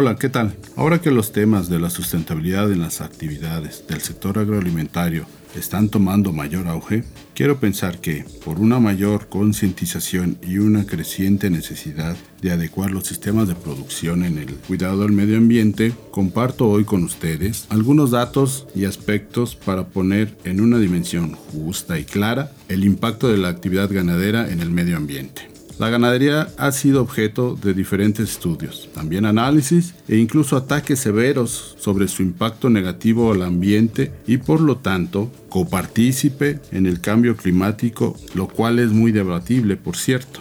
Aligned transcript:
Hola, 0.00 0.14
¿qué 0.14 0.28
tal? 0.28 0.54
Ahora 0.76 1.00
que 1.00 1.10
los 1.10 1.32
temas 1.32 1.68
de 1.68 1.80
la 1.80 1.90
sustentabilidad 1.90 2.70
en 2.70 2.78
las 2.78 3.00
actividades 3.00 3.84
del 3.88 4.00
sector 4.00 4.38
agroalimentario 4.38 5.26
están 5.56 5.88
tomando 5.88 6.32
mayor 6.32 6.68
auge, 6.68 7.02
quiero 7.34 7.58
pensar 7.58 7.98
que, 8.00 8.24
por 8.44 8.60
una 8.60 8.78
mayor 8.78 9.26
concientización 9.28 10.38
y 10.40 10.58
una 10.58 10.86
creciente 10.86 11.50
necesidad 11.50 12.16
de 12.40 12.52
adecuar 12.52 12.92
los 12.92 13.08
sistemas 13.08 13.48
de 13.48 13.56
producción 13.56 14.22
en 14.22 14.38
el 14.38 14.54
cuidado 14.54 15.02
del 15.02 15.10
medio 15.10 15.36
ambiente, 15.36 15.92
comparto 16.12 16.68
hoy 16.68 16.84
con 16.84 17.02
ustedes 17.02 17.66
algunos 17.68 18.12
datos 18.12 18.68
y 18.76 18.84
aspectos 18.84 19.56
para 19.56 19.88
poner 19.88 20.32
en 20.44 20.60
una 20.60 20.78
dimensión 20.78 21.32
justa 21.32 21.98
y 21.98 22.04
clara 22.04 22.52
el 22.68 22.84
impacto 22.84 23.26
de 23.26 23.38
la 23.38 23.48
actividad 23.48 23.92
ganadera 23.92 24.48
en 24.48 24.60
el 24.60 24.70
medio 24.70 24.96
ambiente. 24.96 25.57
La 25.78 25.90
ganadería 25.90 26.48
ha 26.56 26.72
sido 26.72 27.00
objeto 27.00 27.56
de 27.62 27.72
diferentes 27.72 28.28
estudios, 28.30 28.88
también 28.94 29.24
análisis 29.24 29.94
e 30.08 30.16
incluso 30.16 30.56
ataques 30.56 30.98
severos 30.98 31.76
sobre 31.78 32.08
su 32.08 32.22
impacto 32.22 32.68
negativo 32.68 33.32
al 33.32 33.42
ambiente 33.42 34.10
y 34.26 34.38
por 34.38 34.60
lo 34.60 34.78
tanto 34.78 35.30
copartícipe 35.48 36.58
en 36.72 36.86
el 36.86 37.00
cambio 37.00 37.36
climático, 37.36 38.16
lo 38.34 38.48
cual 38.48 38.80
es 38.80 38.90
muy 38.90 39.12
debatible, 39.12 39.76
por 39.76 39.96
cierto. 39.96 40.40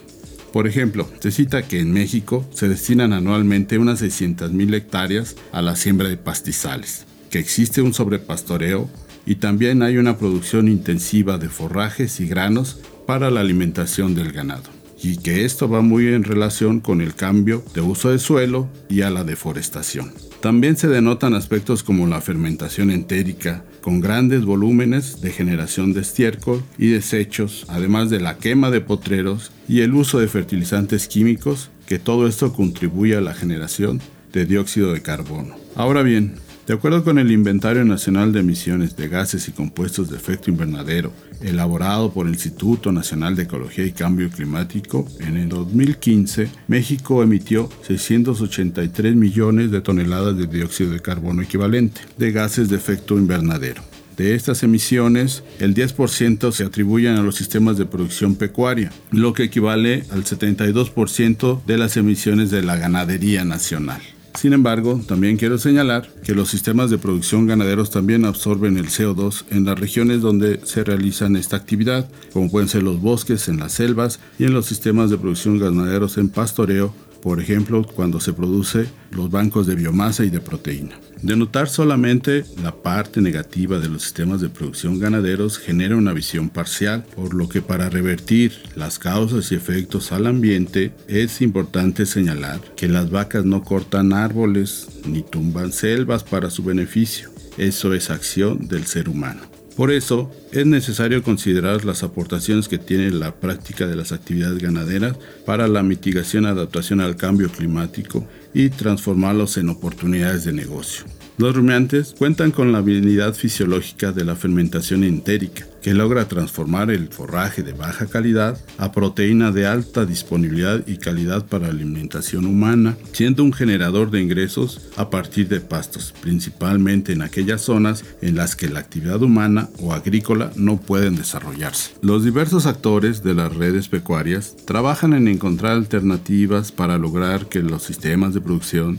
Por 0.52 0.66
ejemplo, 0.66 1.08
se 1.20 1.30
cita 1.30 1.62
que 1.62 1.82
en 1.82 1.94
México 1.94 2.44
se 2.52 2.68
destinan 2.68 3.14
anualmente 3.14 3.78
unas 3.78 4.02
600.000 4.02 4.74
hectáreas 4.74 5.36
a 5.52 5.62
la 5.62 5.76
siembra 5.76 6.10
de 6.10 6.18
pastizales, 6.18 7.06
que 7.30 7.38
existe 7.38 7.84
un 7.84 7.94
sobrepastoreo 7.94 8.90
y 9.28 9.36
también 9.36 9.84
hay 9.84 9.98
una 9.98 10.18
producción 10.18 10.68
intensiva 10.68 11.38
de 11.38 11.50
forrajes 11.50 12.20
y 12.22 12.28
granos 12.28 12.80
para 13.06 13.30
la 13.30 13.42
alimentación 13.42 14.16
del 14.16 14.32
ganado 14.32 14.78
y 15.02 15.18
que 15.18 15.46
esto 15.46 15.70
va 15.70 15.82
muy 15.82 16.08
en 16.08 16.24
relación 16.24 16.80
con 16.80 17.02
el 17.02 17.16
cambio 17.16 17.64
de 17.74 17.82
uso 17.82 18.10
de 18.10 18.20
suelo 18.20 18.68
y 18.90 19.02
a 19.02 19.10
la 19.10 19.24
deforestación. 19.24 20.12
También 20.42 20.78
se 20.78 20.88
denotan 20.88 21.34
aspectos 21.34 21.84
como 21.84 22.08
la 22.08 22.22
fermentación 22.22 22.92
entérica, 22.92 23.64
con 23.82 24.02
grandes 24.02 24.46
volúmenes 24.46 25.22
de 25.22 25.32
generación 25.32 25.94
de 25.94 26.02
estiércol 26.02 26.64
y 26.78 26.90
desechos, 26.90 27.66
además 27.70 28.10
de 28.10 28.20
la 28.20 28.38
quema 28.38 28.70
de 28.70 28.82
potreros 28.82 29.52
y 29.68 29.82
el 29.82 29.94
uso 29.94 30.20
de 30.20 30.28
fertilizantes 30.28 31.08
químicos, 31.08 31.72
que 31.88 32.00
todo 32.00 32.28
esto 32.28 32.54
contribuye 32.54 33.16
a 33.16 33.22
la 33.22 33.34
generación 33.34 34.02
de 34.34 34.46
dióxido 34.46 34.94
de 34.94 35.02
carbono. 35.02 35.56
Ahora 35.76 36.04
bien, 36.04 36.36
de 36.68 36.74
acuerdo 36.74 37.02
con 37.02 37.18
el 37.18 37.32
Inventario 37.32 37.86
Nacional 37.86 38.34
de 38.34 38.42
Emisiones 38.42 38.98
de 38.98 39.08
Gases 39.08 39.48
y 39.48 39.54
Compuestos 39.54 40.10
de 40.10 40.18
Efecto 40.18 40.52
Invernadero, 40.52 41.14
elaborado 41.42 42.12
por 42.12 42.28
el 42.28 42.34
Instituto 42.34 42.92
Nacional 42.92 43.38
de 43.38 43.44
Ecología 43.44 43.86
y 43.86 43.94
Cambio 43.94 44.30
Climático, 44.30 45.08
en 45.22 45.38
el 45.38 45.48
2015 45.48 46.50
México 46.68 47.24
emitió 47.24 47.70
683 47.88 49.16
millones 49.16 49.72
de 49.72 49.80
toneladas 49.80 50.38
de 50.38 50.46
dióxido 50.46 50.92
de 50.92 51.00
carbono 51.00 51.42
equivalente 51.42 52.02
de 52.18 52.34
gases 52.34 52.68
de 52.68 52.76
efecto 52.76 53.18
invernadero. 53.18 53.82
De 54.18 54.36
estas 54.36 54.62
emisiones, 54.64 55.44
el 55.60 55.74
10% 55.74 56.52
se 56.52 56.66
atribuyen 56.66 57.16
a 57.16 57.22
los 57.22 57.36
sistemas 57.36 57.78
de 57.78 57.86
producción 57.86 58.36
pecuaria, 58.36 58.92
lo 59.12 59.32
que 59.32 59.44
equivale 59.44 60.04
al 60.12 60.26
72% 60.26 61.64
de 61.64 61.78
las 61.78 61.96
emisiones 61.96 62.52
de 62.52 62.62
la 62.62 62.76
ganadería 62.76 63.46
nacional. 63.46 64.02
Sin 64.38 64.54
embargo, 64.54 65.02
también 65.08 65.36
quiero 65.36 65.58
señalar 65.58 66.08
que 66.24 66.36
los 66.36 66.50
sistemas 66.50 66.92
de 66.92 67.00
producción 67.00 67.48
ganaderos 67.48 67.90
también 67.90 68.24
absorben 68.24 68.78
el 68.78 68.86
CO2 68.86 69.46
en 69.50 69.66
las 69.66 69.80
regiones 69.80 70.22
donde 70.22 70.60
se 70.64 70.84
realizan 70.84 71.36
esta 71.36 71.58
actividad, 71.58 72.08
como 72.34 72.52
pueden 72.52 72.70
ser 72.70 72.84
los 72.84 73.02
bosques, 73.02 73.48
en 73.48 73.58
las 73.58 73.72
selvas 73.72 74.20
y 74.38 74.44
en 74.44 74.54
los 74.54 74.68
sistemas 74.68 75.10
de 75.10 75.18
producción 75.18 75.58
ganaderos 75.58 76.20
en 76.20 76.30
pastoreo 76.30 76.94
por 77.28 77.42
ejemplo, 77.42 77.84
cuando 77.84 78.22
se 78.22 78.32
produce 78.32 78.88
los 79.12 79.30
bancos 79.30 79.68
de 79.68 79.76
biomasa 79.76 80.24
y 80.24 80.30
de 80.30 80.40
proteína. 80.40 80.96
Denotar 81.22 81.68
solamente 81.68 82.46
la 82.64 82.74
parte 82.74 83.20
negativa 83.20 83.80
de 83.80 83.90
los 83.90 84.04
sistemas 84.04 84.40
de 84.40 84.48
producción 84.48 84.98
ganaderos 84.98 85.58
genera 85.58 85.98
una 85.98 86.14
visión 86.14 86.48
parcial, 86.48 87.04
por 87.18 87.34
lo 87.34 87.50
que 87.50 87.62
para 87.62 87.90
revertir 87.90 88.54
las 88.78 88.98
causas 88.98 89.52
y 89.52 89.56
efectos 89.56 90.14
al 90.14 90.26
ambiente 90.26 90.94
es 91.10 91.42
importante 91.42 92.06
señalar 92.06 92.62
que 92.78 92.88
las 92.88 93.12
vacas 93.12 93.44
no 93.44 93.62
cortan 93.62 94.14
árboles 94.14 94.88
ni 95.06 95.22
tumban 95.22 95.74
selvas 95.74 96.24
para 96.24 96.50
su 96.50 96.64
beneficio. 96.64 97.30
Eso 97.58 97.94
es 97.94 98.10
acción 98.10 98.70
del 98.70 98.86
ser 98.86 99.10
humano. 99.10 99.57
Por 99.78 99.92
eso, 99.92 100.32
es 100.52 100.66
necesario 100.66 101.22
considerar 101.22 101.86
las 101.86 102.02
aportaciones 102.02 102.68
que 102.68 102.80
tiene 102.80 103.12
la 103.12 103.36
práctica 103.36 103.86
de 103.86 103.96
las 103.96 104.12
actividades 104.12 104.58
ganaderas 104.58 105.16
para 105.46 105.68
la 105.68 105.84
mitigación 105.84 106.46
y 106.46 106.48
adaptación 106.48 107.00
al 107.00 107.16
cambio 107.16 107.48
climático 107.50 108.26
y 108.58 108.72
transformarlos 108.72 109.58
en 109.58 109.70
oportunidades 109.70 110.44
de 110.44 110.52
negocio. 110.52 111.06
Los 111.38 111.56
rumiantes 111.56 112.16
cuentan 112.18 112.50
con 112.50 112.72
la 112.72 112.80
habilidad 112.80 113.36
fisiológica 113.36 114.12
de 114.12 114.26
la 114.26 114.36
fermentación 114.36 115.04
entérica, 115.04 115.68
que 115.84 115.94
logra 115.94 116.28
transformar 116.28 116.90
el 116.90 117.10
forraje 117.10 117.62
de 117.62 117.74
baja 117.74 118.08
calidad 118.08 118.60
a 118.80 118.92
proteína 118.92 119.52
de 119.52 119.68
alta 119.68 120.06
disponibilidad 120.06 120.84
y 120.88 120.98
calidad 120.98 121.46
para 121.46 121.68
alimentación 121.68 122.46
humana, 122.48 122.98
siendo 123.12 123.44
un 123.44 123.54
generador 123.54 124.10
de 124.10 124.22
ingresos 124.22 124.90
a 124.98 125.12
partir 125.12 125.48
de 125.48 125.62
pastos, 125.62 126.14
principalmente 126.22 127.14
en 127.14 127.22
aquellas 127.22 127.62
zonas 127.62 128.04
en 128.22 128.36
las 128.36 128.56
que 128.56 128.68
la 128.68 128.80
actividad 128.80 129.22
humana 129.22 129.70
o 129.80 129.94
agrícola 129.94 130.52
no 130.56 130.78
pueden 130.78 131.16
desarrollarse. 131.16 131.92
Los 132.02 132.24
diversos 132.24 132.66
actores 132.66 133.24
de 133.24 133.36
las 133.36 133.56
redes 133.56 133.90
pecuarias 133.90 134.56
trabajan 134.66 135.14
en 135.14 135.28
encontrar 135.28 135.74
alternativas 135.74 136.72
para 136.72 136.98
lograr 136.98 137.46
que 137.46 137.62
los 137.62 137.84
sistemas 137.84 138.34
de 138.34 138.42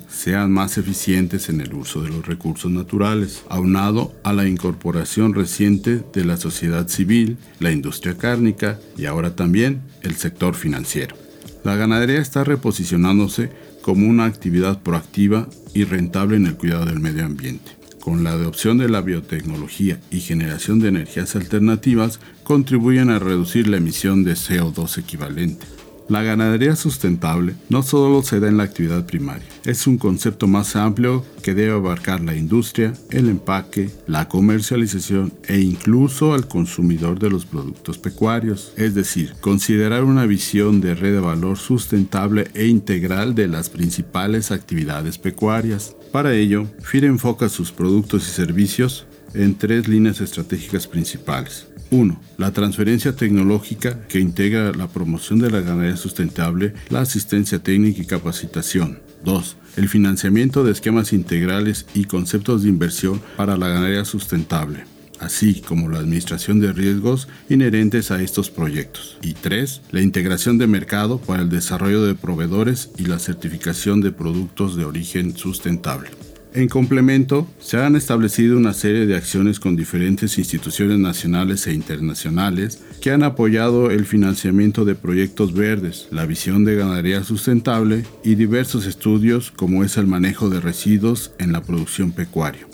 sean 0.09 0.53
más 0.53 0.79
eficientes 0.79 1.49
en 1.49 1.61
el 1.61 1.73
uso 1.73 2.03
de 2.03 2.11
los 2.11 2.27
recursos 2.27 2.71
naturales, 2.71 3.43
aunado 3.49 4.13
a 4.23 4.33
la 4.33 4.47
incorporación 4.47 5.35
reciente 5.35 6.03
de 6.13 6.25
la 6.25 6.37
sociedad 6.37 6.89
civil, 6.89 7.39
la 7.59 7.73
industria 7.73 8.17
cárnica 8.17 8.79
y 8.97 9.07
ahora 9.07 9.35
también 9.35 9.81
el 10.03 10.17
sector 10.17 10.55
financiero. 10.55 11.17
La 11.65 11.77
ganadería 11.77 12.21
está 12.21 12.45
reposicionándose 12.45 13.51
como 13.83 14.07
una 14.07 14.27
actividad 14.27 14.83
proactiva 14.83 15.49
y 15.75 15.85
rentable 15.85 16.37
en 16.37 16.47
el 16.47 16.57
cuidado 16.57 16.87
del 16.87 17.01
medio 17.01 17.25
ambiente. 17.25 17.73
Con 18.01 18.25
la 18.25 18.33
adopción 18.33 18.79
de 18.79 18.89
la 18.89 19.01
biotecnología 19.01 19.99
y 20.11 20.21
generación 20.21 20.79
de 20.79 20.89
energías 20.89 21.37
alternativas, 21.37 22.21
contribuyen 22.45 23.11
a 23.11 23.19
reducir 23.19 23.67
la 23.67 23.79
emisión 23.79 24.25
de 24.25 24.33
CO2 24.33 24.99
equivalente 24.99 25.67
la 26.09 26.23
ganadería 26.23 26.77
sustentable 26.77 27.55
no 27.69 27.83
solo 27.83 28.23
se 28.23 28.41
da 28.41 28.49
en 28.49 28.57
la 28.57 28.65
actividad 28.65 29.07
primaria, 29.07 29.47
es 29.65 29.87
un 29.87 29.99
concepto 29.99 30.47
más 30.47 30.77
amplio 30.77 31.25
que 31.43 31.55
debe 31.55 31.73
abarcar 31.73 32.21
la 32.21 32.35
industria, 32.35 32.93
el 33.11 33.29
empaque, 33.29 33.91
la 34.07 34.29
comercialización 34.29 35.33
e 35.47 35.61
incluso 35.61 36.35
al 36.35 36.49
consumidor 36.49 37.19
de 37.19 37.31
los 37.31 37.47
productos 37.47 37.99
pecuarios, 37.99 38.73
es 38.77 38.95
decir, 38.95 39.35
considerar 39.41 40.05
una 40.05 40.27
visión 40.27 40.81
de 40.81 40.95
red 40.95 41.15
de 41.15 41.21
valor 41.21 41.59
sustentable 41.59 42.49
e 42.55 42.67
integral 42.67 43.35
de 43.35 43.49
las 43.49 43.69
principales 43.69 44.51
actividades 44.51 45.19
pecuarias. 45.19 45.97
Para 46.13 46.35
ello, 46.35 46.67
FIRE 46.81 47.07
enfoca 47.07 47.49
sus 47.49 47.73
productos 47.73 48.27
y 48.29 48.31
servicios 48.31 49.08
en 49.34 49.56
tres 49.56 49.89
líneas 49.89 50.21
estratégicas 50.21 50.87
principales. 50.87 51.66
1. 51.91 52.21
La 52.37 52.53
transferencia 52.53 53.16
tecnológica 53.16 54.06
que 54.09 54.21
integra 54.21 54.72
la 54.72 54.89
promoción 54.89 55.39
de 55.39 55.50
la 55.50 55.61
ganadería 55.61 55.97
sustentable, 55.97 56.75
la 56.91 57.00
asistencia 57.00 57.59
técnica 57.61 58.03
y 58.03 58.06
capacitación. 58.06 58.99
2. 59.25 59.56
El 59.77 59.88
financiamiento 59.88 60.65
de 60.65 60.72
esquemas 60.72 61.12
integrales 61.12 61.87
y 61.94 62.05
conceptos 62.05 62.62
de 62.62 62.69
inversión 62.69 63.20
para 63.37 63.56
la 63.56 63.69
ganadería 63.69 64.05
sustentable 64.05 64.85
así 65.20 65.61
como 65.61 65.88
la 65.88 65.99
administración 65.99 66.61
de 66.61 66.73
riesgos 66.73 67.29
inherentes 67.49 68.11
a 68.11 68.23
estos 68.23 68.50
proyectos. 68.50 69.19
Y 69.23 69.35
3. 69.35 69.82
La 69.91 70.00
integración 70.00 70.58
de 70.58 70.67
mercado 70.67 71.19
para 71.19 71.43
el 71.43 71.49
desarrollo 71.49 72.05
de 72.05 72.14
proveedores 72.14 72.91
y 72.99 73.06
la 73.06 73.19
certificación 73.19 74.00
de 74.00 74.12
productos 74.12 74.76
de 74.76 74.85
origen 74.85 75.37
sustentable. 75.37 76.11
En 76.55 76.69
complemento, 76.69 77.47
se 77.61 77.77
han 77.77 77.95
establecido 77.95 78.56
una 78.56 78.73
serie 78.73 79.06
de 79.06 79.17
acciones 79.17 79.61
con 79.61 79.77
diferentes 79.77 80.39
instituciones 80.39 80.99
nacionales 80.99 81.67
e 81.67 81.75
internacionales 81.75 82.83
que 83.03 83.11
han 83.11 83.23
apoyado 83.23 83.91
el 83.91 84.06
financiamiento 84.06 84.87
de 84.87 84.95
proyectos 84.95 85.53
verdes, 85.53 86.09
la 86.11 86.25
visión 86.25 86.65
de 86.65 86.77
ganadería 86.77 87.23
sustentable 87.23 88.05
y 88.25 88.35
diversos 88.35 88.87
estudios 88.87 89.50
como 89.50 89.85
es 89.85 89.99
el 89.99 90.06
manejo 90.06 90.49
de 90.49 90.61
residuos 90.61 91.33
en 91.39 91.53
la 91.53 91.62
producción 91.62 92.12
pecuaria. 92.12 92.67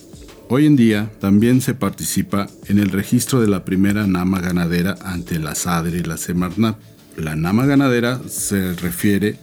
Hoy 0.49 0.67
en 0.67 0.77
día 0.77 1.11
también 1.21 1.61
se 1.61 1.75
participa 1.75 2.49
en 2.69 2.79
el 2.79 2.91
registro 2.91 3.41
de 3.41 3.49
la 3.49 3.65
primera 3.65 4.07
NAMA 4.07 4.41
ganadera 4.41 4.95
ante 5.03 5.41
la 5.41 5.57
SADRE 5.57 5.99
y 5.99 6.03
la 6.05 6.17
Semarnap. 6.17 6.79
La 7.17 7.35
NAMA 7.35 7.67
ganadera 7.67 8.21
se 8.29 8.75
refiere 8.75 9.37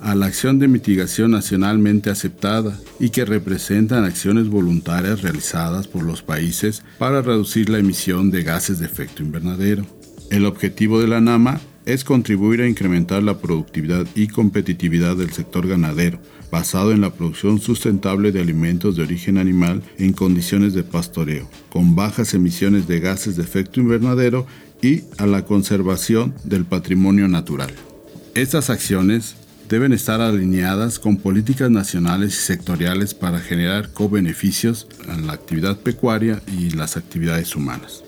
a 0.00 0.14
la 0.14 0.26
acción 0.26 0.58
de 0.58 0.68
mitigación 0.68 1.32
nacionalmente 1.32 2.10
aceptada 2.10 2.78
y 3.00 3.10
que 3.10 3.24
representan 3.24 4.04
acciones 4.04 4.48
voluntarias 4.48 5.22
realizadas 5.22 5.88
por 5.88 6.02
los 6.02 6.22
países 6.22 6.82
para 6.98 7.22
reducir 7.22 7.68
la 7.68 7.78
emisión 7.78 8.30
de 8.30 8.42
gases 8.42 8.78
de 8.78 8.86
efecto 8.86 9.22
invernadero. 9.22 9.86
El 10.30 10.44
objetivo 10.44 11.00
de 11.00 11.08
la 11.08 11.20
NAMA 11.20 11.60
es 11.86 12.02
contribuir 12.02 12.60
a 12.60 12.68
incrementar 12.68 13.22
la 13.22 13.38
productividad 13.38 14.06
y 14.16 14.26
competitividad 14.26 15.16
del 15.16 15.30
sector 15.30 15.68
ganadero, 15.68 16.18
basado 16.50 16.90
en 16.92 17.00
la 17.00 17.14
producción 17.14 17.60
sustentable 17.60 18.32
de 18.32 18.40
alimentos 18.40 18.96
de 18.96 19.04
origen 19.04 19.38
animal 19.38 19.82
en 19.98 20.12
condiciones 20.12 20.74
de 20.74 20.82
pastoreo, 20.82 21.48
con 21.70 21.94
bajas 21.94 22.34
emisiones 22.34 22.88
de 22.88 22.98
gases 22.98 23.36
de 23.36 23.44
efecto 23.44 23.80
invernadero 23.80 24.46
y 24.82 25.02
a 25.18 25.26
la 25.26 25.44
conservación 25.44 26.34
del 26.44 26.64
patrimonio 26.64 27.28
natural. 27.28 27.70
Estas 28.34 28.68
acciones 28.68 29.36
deben 29.68 29.92
estar 29.92 30.20
alineadas 30.20 30.98
con 30.98 31.16
políticas 31.16 31.70
nacionales 31.70 32.34
y 32.34 32.42
sectoriales 32.42 33.14
para 33.14 33.40
generar 33.40 33.90
co-beneficios 33.92 34.86
en 35.08 35.26
la 35.26 35.32
actividad 35.32 35.76
pecuaria 35.78 36.40
y 36.46 36.70
las 36.70 36.96
actividades 36.96 37.56
humanas. 37.56 38.04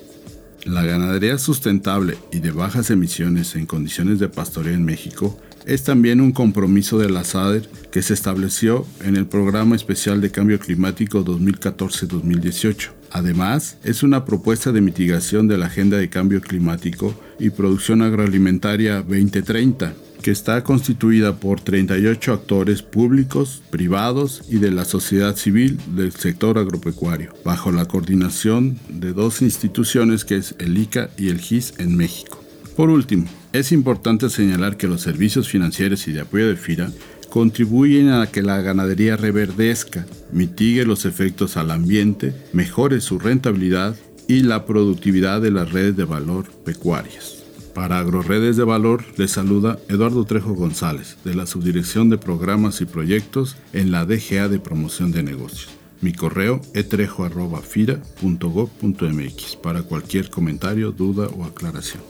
La 0.65 0.83
ganadería 0.83 1.39
sustentable 1.39 2.19
y 2.33 2.41
de 2.41 2.51
bajas 2.51 2.91
emisiones 2.91 3.55
en 3.57 3.67
condiciones 3.67 4.19
de 4.19 4.29
pastoreo 4.29 4.75
en 4.75 4.85
México 4.85 5.39
es 5.67 5.85
también 5.85 6.21
un 6.21 6.33
compromiso 6.33 6.99
de 6.99 7.11
la 7.11 7.25
SADER 7.25 7.69
que 7.91 8.03
se 8.03 8.15
estableció 8.15 8.87
en 9.05 9.17
el 9.17 9.27
Programa 9.27 9.77
Especial 9.77 10.21
de 10.21 10.31
Cambio 10.31 10.59
Climático 10.59 11.25
2014-2018. 11.25 12.91
Además, 13.11 13.77
es 13.85 14.03
una 14.03 14.25
propuesta 14.25 14.73
de 14.73 14.81
mitigación 14.81 15.49
de 15.49 15.59
la 15.59 15.67
Agenda 15.67 15.97
de 15.97 16.09
Cambio 16.09 16.41
Climático 16.41 17.15
y 17.39 17.51
Producción 17.51 18.03
Agroalimentaria 18.03 18.97
2030 18.97 19.95
que 20.23 20.31
está 20.31 20.65
constituida 20.65 21.37
por 21.37 21.61
38 21.61 22.32
actores 22.32 22.82
públicos, 22.82 23.62
privados 23.70 24.43
y 24.49 24.59
de 24.59 24.70
la 24.70 24.85
sociedad 24.85 25.37
civil 25.37 25.79
del 25.94 26.12
sector 26.12 26.59
agropecuario, 26.59 27.32
bajo 27.44 27.73
la 27.73 27.87
coordinación 27.87 28.79
de 28.88 29.12
dos 29.12 29.43
instituciones 29.43 30.25
que 30.25 30.37
es 30.37 30.55
el 30.59 30.76
ICA 30.76 31.11
y 31.17 31.29
el 31.29 31.41
GIS 31.41 31.75
en 31.79 31.97
México. 31.97 32.43
Por 32.76 32.91
último, 32.91 33.26
es 33.53 33.73
importante 33.73 34.31
señalar 34.31 34.76
que 34.76 34.87
los 34.87 35.00
servicios 35.00 35.49
financieros 35.49 36.06
y 36.06 36.12
de 36.12 36.21
apoyo 36.21 36.49
de 36.49 36.56
FIRA 36.56 36.91
contribuyen 37.29 38.11
a 38.11 38.26
que 38.26 38.43
la 38.43 38.61
ganadería 38.61 39.17
reverdezca, 39.17 40.06
mitigue 40.32 40.85
los 40.85 41.05
efectos 41.05 41.56
al 41.56 41.71
ambiente, 41.71 42.35
mejore 42.53 43.00
su 43.00 43.19
rentabilidad 43.19 43.97
y 44.29 44.43
la 44.43 44.67
productividad 44.67 45.41
de 45.41 45.50
las 45.50 45.73
redes 45.73 45.97
de 45.97 46.05
valor 46.05 46.47
pecuarias. 46.64 47.38
Para 47.79 48.01
AgroRedes 48.01 48.57
de 48.57 48.65
Valor 48.65 49.05
les 49.19 49.31
saluda 49.31 49.79
Eduardo 49.89 50.25
Trejo 50.25 50.53
González, 50.53 51.17
de 51.23 51.37
la 51.37 51.47
Subdirección 51.47 52.11
de 52.11 52.19
Programas 52.19 52.81
y 52.81 52.87
Proyectos 52.87 53.57
en 53.73 53.93
la 53.93 54.05
DGA 54.05 54.49
de 54.49 54.59
Promoción 54.59 55.13
de 55.13 55.23
Negocios. 55.23 55.69
Mi 56.01 56.13
correo 56.13 56.61
etrejo.fira.gov.mx 56.75 59.57
para 59.63 59.83
cualquier 59.83 60.29
comentario, 60.29 60.91
duda 60.91 61.29
o 61.29 61.45
aclaración. 61.45 62.03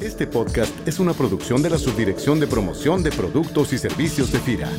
Este 0.00 0.26
podcast 0.26 0.74
es 0.88 0.98
una 0.98 1.12
producción 1.12 1.62
de 1.62 1.70
la 1.70 1.78
Subdirección 1.78 2.40
de 2.40 2.48
Promoción 2.48 3.04
de 3.04 3.12
Productos 3.12 3.72
y 3.72 3.78
Servicios 3.78 4.32
de 4.32 4.40
FIRA. 4.40 4.72